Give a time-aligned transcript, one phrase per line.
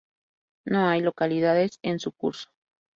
[0.65, 2.49] No hay localidades en su curso.